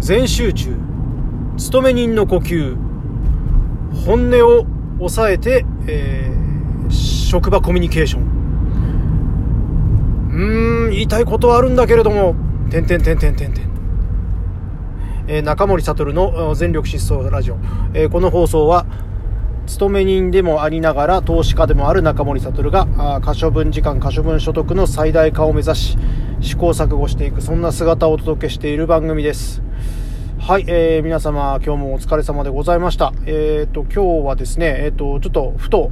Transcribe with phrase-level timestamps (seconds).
[0.00, 0.74] 全集中。
[1.56, 2.76] 勤め人の呼吸。
[4.06, 4.66] 本音を
[4.98, 8.22] 抑えて、えー、職場コミュニケーション。
[10.32, 12.34] うーん言いたいことはあるんだけれども。
[12.70, 13.50] てんてんてんてんてん
[15.32, 17.58] え中森悟の全力疾走ラジオ、
[17.94, 18.84] えー、この放送は
[19.66, 25.98] 勤め人でもありながら投資家でもある中森悟が可処分時間可処分所得の最大化を目指し
[26.40, 29.62] 試行錯誤していくそんな姿をお届けしている番組です。
[30.38, 33.12] はい、えー、皆様今日もお疲れ様でございました。
[33.26, 35.90] えっ、ー、と今日はですねえっ、ー、とちょっとふと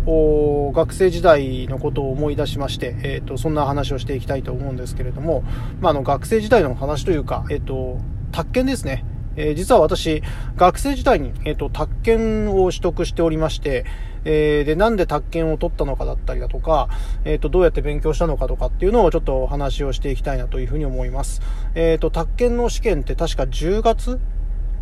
[0.74, 5.44] 学生時代のことを思い出しましてえっ、とそんな話をしていきたいと思うんですけれども
[5.80, 7.98] まあの学生時代の話というかえっ、と
[8.32, 9.04] 宅建ですね。
[9.38, 10.22] えー、実は私、
[10.56, 13.86] 学生時代に、えっ、ー、と、宅建を取得しておりまして、
[14.24, 16.88] えー、で、なんで宅建を取ったのかだったりだとか、
[17.24, 21.40] えっ、と、どうやって勉強したのかとかっていうのをちょっとお話をしていきたいなというふうに思います。
[21.74, 24.18] えっ、と、宅建の試験って確か10月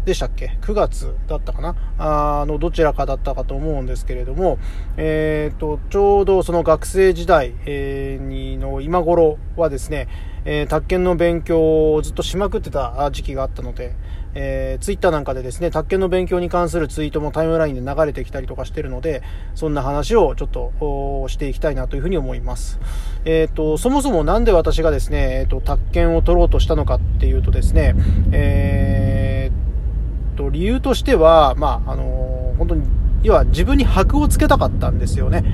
[0.07, 1.75] でしたっけ ?9 月だったかな？
[1.99, 4.59] あの、どちらかだったかと思うんですけれども、
[4.97, 10.07] えっ、ー、と、ちょうどその学生時代、えー、にの今頃はですね、
[10.45, 13.97] えー、宅建の勉強をずっとしまくってた時期があったので、
[14.35, 19.23] えー、ツイッターなんかでですね、宅建の勉強に関するツイートもタイムラインで流れてきたりとかしてるので、
[19.57, 22.79] そんな話をちょっとしていきたいなというふうに思います。
[23.25, 27.95] えっ、ー、と、そもそもなんで私がですね、えっ、ー、と、宅建を取ろうとしたのかっていうとですね、
[28.31, 29.26] えー、
[30.37, 32.87] と、理由としては、まあ、あの本当に、
[33.23, 35.45] 要は自分に箔をつけたかったんですよね。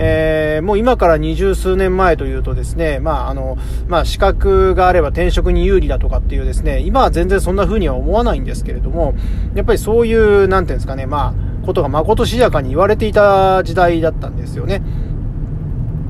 [0.00, 9.14] えー、もう今から二十数年前というとですね、まあ、あの、まあ、資格があれば転職に有利だとかっていうですね、今は全然そんな風には思わないんですけれども、
[9.54, 14.82] やっぱりそういう、なんていうんですかね、まあ、ことがまことしやかに言われていた時代だったんですよね。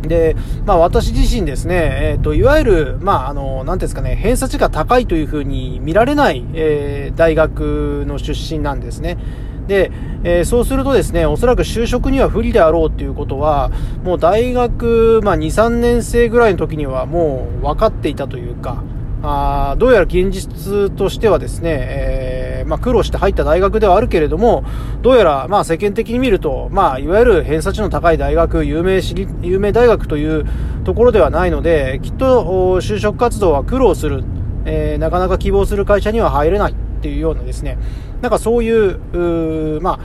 [0.03, 9.19] で、まあ私自身ですね、えっ、ー、と、いわゆる、まああの、なんですかね、偏差値が高いというふうに見られない、えー、大学の出身なんですね。
[9.67, 9.93] で、
[10.25, 13.71] えー、そうするとですね、おそらく就職には不利であろうということは、
[14.03, 18.83] もう大学、まあ2、3年生ぐらいの時にはもう分かっていたというか、
[19.23, 24.65] あどうやら現実としてはですね、えー、まあ、苦労して入った大学ではあるけれども、
[25.03, 29.01] どうやら、まあ、世間的に見ると、まあ、いわゆる偏差値の高い大学、有名
[29.43, 30.47] 有名大学という
[30.85, 34.23] ところではないので、きっと就職活動は苦労する、
[34.65, 37.79] えー、なかなか希望する会社には入れないっていうようなですね、
[38.23, 40.01] なんかそういう、うま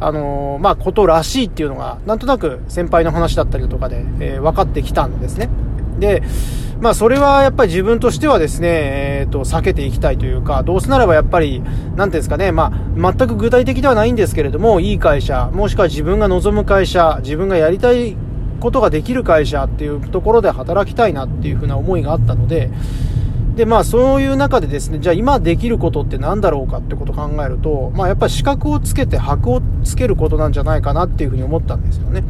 [0.00, 5.48] あ、あのー、まあ、ことらしいっていうのが、なんとなく先輩の話だったりとかで、えー、分かってきたんですね。
[5.98, 6.22] で、
[6.80, 8.68] まあ、それはやっぱり自分としてはですね、
[9.20, 18.16] えっ、ー、と、避けていきたいというか、どうせならばやっぱり、なんていうんですかね、まあ、全く具体的ではないんですけれども、いい会社、もしくは自分が望む会社、自分がやりたい
[18.60, 22.70] ことができる会社っていうところで働きたいなっていうふうな思いがあったので、
[23.56, 32.22] で、まあそういう中でですね、じゃあ今できることって何だろうかってことを考えると、まあやっぱり資格をつけて箔をつけることなんじゃないかなっていうふうに思ったんですよね。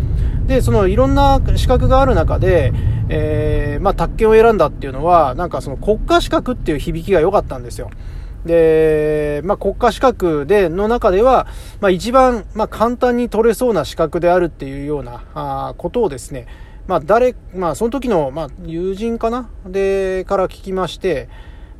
[0.46, 2.72] で、そのいろんな資格がある中で、
[3.08, 7.90] えー、まあ宅建を選んだっていうのは、なんかその国家資格っていう響きが良かったんですよ。
[8.44, 11.48] で、まあ、国家資格で、の中では、
[11.80, 16.46] まあ、一番、まあ、簡単に取れそうな資格であるっていうような、あことをですね、
[16.86, 19.50] まあ、誰、まあ、その時の、まあ、友人かな？
[19.66, 21.28] で、から聞きまして、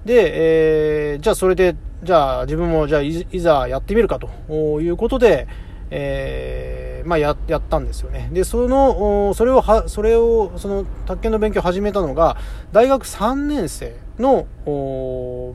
[0.04, 5.47] で、えー、じゃあそれで、じゃあ自分も、じゃあいざやってみるかということで、
[5.91, 8.28] えー、まあ、や、やったんですよね。
[8.32, 12.36] で、その、それをは、それを、その、宅建の勉強を始めたのが、
[12.72, 14.47] 大学3年生の、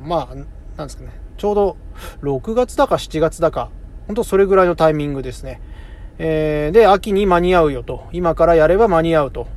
[0.06, 0.36] まあ、
[0.78, 1.78] なんですかね、ちょうど
[2.22, 3.69] 6月だか7月だか、
[4.08, 5.62] 本当それぐらいのタイミングですね。
[6.18, 9.48] えー、で、秋に間に合うよと、今からやれば間に合うと。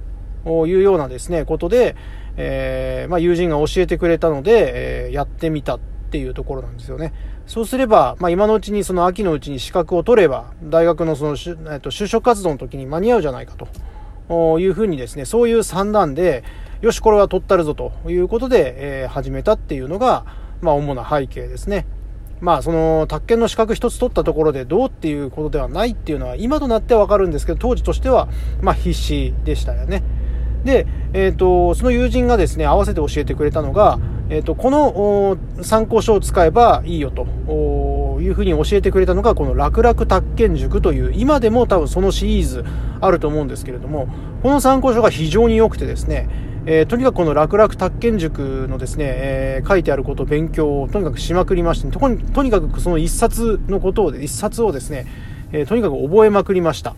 [0.46, 1.96] いうようなですね、ことで、
[2.36, 5.78] えー、まあ、友人が教えてくれたので、えー、やってみた
[6.14, 7.12] っていうところなんですよね。
[7.48, 11.36] そうすれば、まあ、今のうちにその秋のうちに資格を取れば、大学のその、
[11.72, 13.54] えっと、就職活動の時に間に合うじゃないか
[14.28, 16.44] というふうにですね、そういう算段で、
[16.82, 20.24] よし、これは取ったるぞということで、えー、始めたっていうのが、
[20.60, 21.84] まあ、主な背景ですね。
[22.40, 28.28] まあ、その、宅建の資格一つ取ったところでどうっていうことではないっていうのは、今となってはわかるんですけど、当時としては、
[28.62, 30.04] まあ、必死でしたよね。
[30.64, 33.98] で、えっ、ー、と、その友人がですね、合わせて教えてくれたのが、
[34.30, 37.26] えっ、ー、と、この参考書を使えばいいよと
[38.20, 42.64] いうふうに教えてくれたのが、この楽々宅建塾という、今でも多分そのシリーズ
[43.00, 44.08] あると思うんですけれども、
[44.42, 46.28] この参考書が非常に良くてですね、
[46.66, 55.06] えー、とにかくこの楽々宅建塾のですね、えー、書いてあることを勉強をとにかくしまくりまして、とにとにかくその一冊のことを、一冊をですね、
[55.52, 56.94] えー、とにかく覚えまくりました。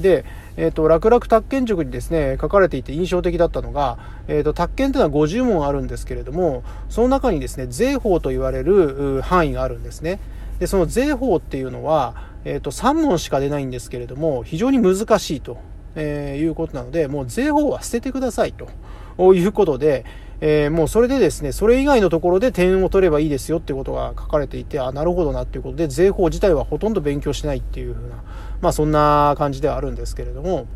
[0.00, 0.24] で、
[0.56, 3.98] えっ、と、楽々宅建塾にですね、書かれていて印象的だったのが、
[4.28, 10.20] えっ、と、宅建というのは50問あるんですけれども、その中にですね、税法と言われる範囲があるんですね。
[10.58, 12.14] で、その税法っていうのは、
[12.44, 15.58] えっ、と、3問しか出ないんですけれども、非常に難しいと、
[15.96, 20.04] えいうことなので、もう税法は捨ててくださいということで、
[20.42, 28.22] えー、もうそれでですね、それ以外のところで点を取ればいいですよってことが書かれていて、あ、なるほどなっていうことで、税法自体はほとんど勉強しないっていうふうな、
[28.62, 30.66] まあそんな感じではあるんですけれども、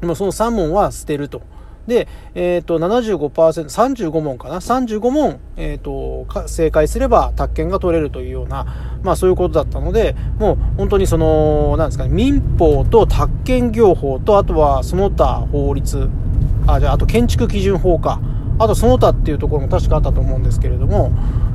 [0.00, 1.42] まあその3問は捨てると。
[1.86, 3.28] で、えっ、ー、と、75%、
[3.64, 8.66] 35問かな ?35 問、えっ、ー、と、正解すれば、宅建が取れるというような、
[9.02, 16.08] まあそういうことだったので、もう本当にその、なんですかね、民法と宅建業法と、あとはその他法律、
[16.66, 18.20] あ、じゃあ、あと建築基準法か。
[18.60, 21.08] あとその他っていうところも確かあったと思うんですけれども、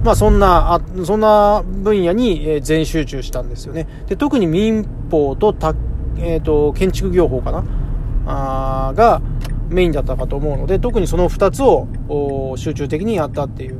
[0.03, 3.87] まあそんな、そんな分野に全集中したんですよね。
[4.07, 5.75] で、特に民法とた、
[6.17, 7.63] えっ、ー、と、建築業法かな？
[8.27, 9.21] あが
[9.69, 13.79] メインだったかと思うので、特にその2つを集中的にやったっていう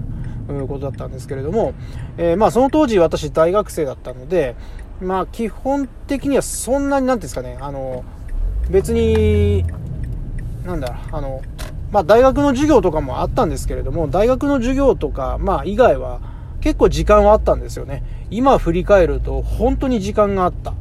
[0.68, 1.74] ことだったんですけれども、
[2.18, 4.56] えー、まあその当時私大学生だったので、
[5.01, 8.04] まあ基本的にはそんなになんですかね、あの、
[8.69, 9.66] 別に、
[10.63, 11.42] なんだ、あの、
[11.96, 16.20] まあ、大学の授業とかもあったんですけれども、大学の授業とか、まあ、以外は
[16.60, 18.04] 結構時間はあったんですよね。
[18.30, 20.74] 今振り返ると本当に時間があった。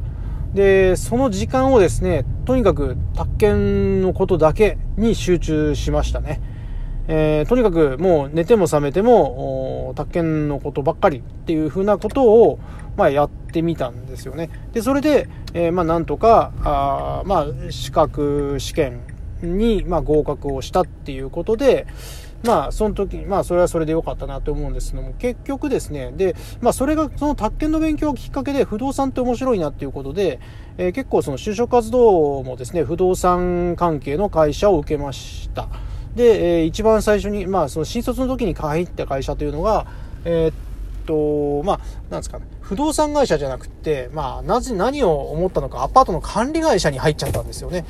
[0.53, 6.41] で、その時間をですね、とにかく宅建のことだけに集中しましたね。
[7.07, 12.59] えー、とにかくもう寝ても覚めても、宅建のことばっかりっていうふうなことを、
[12.97, 14.49] まあ、やってみたんですよね。
[14.73, 18.99] で、それで、えー、まあ、なんとか、あまあ、資格試験
[19.41, 21.87] に、まあ、合格をしたっていうことで、
[22.43, 30.39] まあ、その時まあ、それはそれで良かったなと思うんですけども、結局ですね、で、まあ、それが、その宅建の勉強がきっかけで、不動産って面白いなっていうことで、
[30.77, 35.67] えー、結構その就職活動もですね、不動産関係の会社を受けました。
[36.15, 39.87] で、えー、一番最初に、まあ、その新卒の時に入った会社というのが、
[40.23, 40.53] えー、っ
[41.05, 41.79] と、まあ、
[42.09, 47.85] なんですかね、不動産会社じゃなくて、まあ、なぜ、何を思ったのか、アパートの管理会社に入っちゃったんですよね。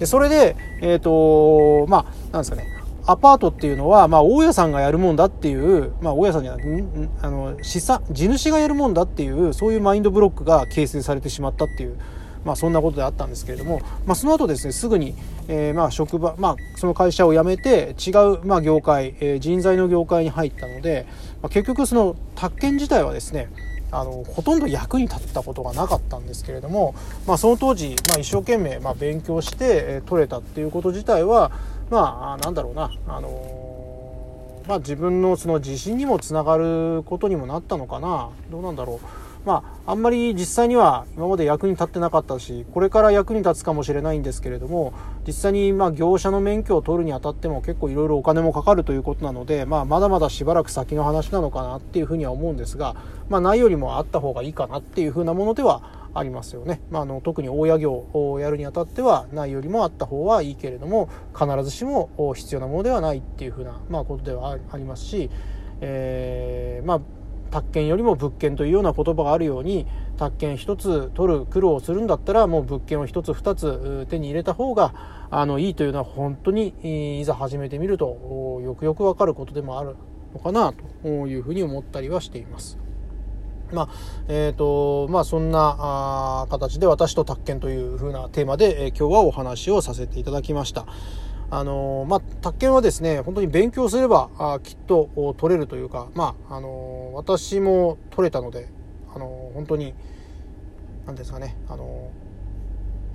[0.00, 2.66] で、それで、えっ、ー、と、まあ、なんですかね、
[3.06, 6.84] アパートっていうのは、まあ、大家さんがやるもんだっていう、まあ、大家さんじゃない、
[7.20, 11.98] あの、資産、地主がやるもんだっていう、そういうマインドブロックが形成されてしまったっていう、
[12.46, 15.14] まあ、そんなことであったんですけれども、まあ、その後ですね、すぐに、
[15.48, 21.06] えー、まあ、職場、まあ、その会社を辞めて、違う、まあ、業界、えー、人材の業界に入ったので、
[21.42, 23.50] まあ、結局、その、宅建自体はですね、
[23.90, 26.94] あのほとんど役に立ったことがなかったんですけれども、
[27.26, 31.50] まあ、その当時、まあ、一生懸命、まあ、勉強して、えー、取れたっていうこと自体は
[31.90, 39.29] まあなんだろうな、あのー、まあ、自分のその自信にもつながることにもなったのかなどうなんだろう。
[39.44, 44.92] まあ、あんまり実際には今まで役に立ってなかったし、これから役に立つかもしれないんですけれども、
[45.26, 52.96] 実際にまあ業者の免許を取るにあたっても結構いろいろお金もかかるということなので、まあ、まだまだしばらく先の話なのかなっていうふうには思うんですが、
[53.28, 56.80] まあ、ないよりもあった方がいいかなっていうふうなものではありますよね。
[56.90, 65.30] まあ、あの特に大家業をやるにあたってはないよりもあった方はいいけれども必ずしも必要なものではないっていうふうな、まあ、ことではありますし、
[65.80, 67.00] えー、まあ
[67.50, 69.86] 宅建よりも物件というような言葉があるように
[70.16, 74.94] 宅建1つ取る苦労をするんだったらもう物件を1つ2つ手に入れた方が
[75.30, 79.96] あのいいというのは本当にいざ始めてみるとよくよくわかることでもある
[80.32, 82.78] のかなというふうに思ったりはしています。
[83.72, 83.88] まあ、
[84.28, 90.86] えっ、ー、と、まあそんな形で私と宅建というふうなテーマで、え、今日はお話をさせていただきました。
[91.52, 98.68] あのまあ、宅建はですね、本当に勉強すれば、あきっと取れるというか、まあ、あの私も取れたので、
[99.14, 99.94] あの本当に、
[101.06, 102.10] なんですかね、あの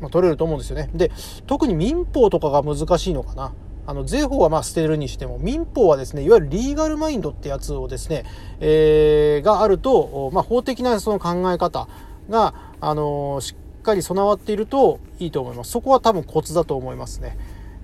[0.02, 0.90] まあ、取れると思うんですよね。
[0.94, 1.12] で、
[1.48, 3.54] 特に民法とかが難しいのかな。
[3.88, 8.26] あの、税法はまあ捨てるにしても、民法はですね、いわゆるリーガルマインドってやつをですね、
[8.60, 11.88] えー、があると、まあ、法的なその考え方
[12.30, 15.72] が、あのしっかり備わっているといいと思います。
[15.72, 17.38] そこは多分コツだと思いますね。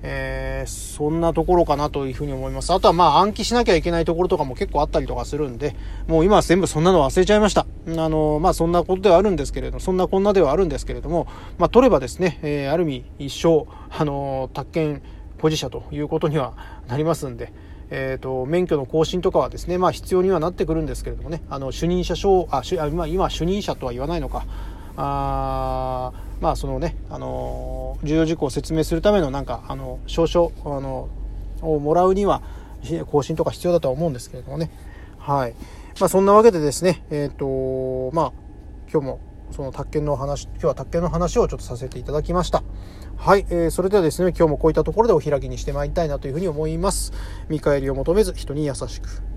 [0.04, 2.74] えー、そんなところかなというふうに思います。
[2.74, 5.76] あとはまあ暗記しなきゃいけないところとかも結構あったりとかするんで、
[6.08, 7.66] もう今は全部そんなの忘れちゃいました。
[7.88, 11.28] あの、まあそんなことではあるんですけれども、そんなこんなではあるんですけれども、
[11.58, 15.02] まあ取ればですね、えー、ある意味一生、あの、宅建
[15.42, 16.54] 保持者ということには
[16.88, 17.52] なりますんで、
[17.90, 24.46] えーと、免許の更新とかはですね、まあ、必要にはなってくるんですけれどもね、あの主任者証あ主今、今、主任者とは言わないのか、
[24.96, 31.08] あまあそのね、あの重要事項を説明するためのなんかあの証書あの
[31.62, 32.42] をもらうには
[33.12, 34.72] 更新とか必要だとは思うんですけれどもね。
[35.20, 35.54] はい。
[36.00, 38.34] まあそんなわけでですねえっ、ー、とまあ
[38.92, 39.20] 今日も
[39.52, 42.64] その宅建の話今日は宅建の話をちょっとさせていただきました。
[43.18, 47.14] はい、えー、それではですね今日もこういったところでお開きにしてまいりたいなというふうに思います。
[47.50, 49.31] 見返りを求めず人に優しく。